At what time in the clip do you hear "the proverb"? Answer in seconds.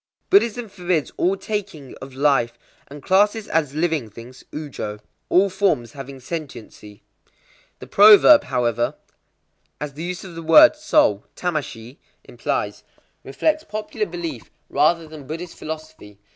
7.77-8.45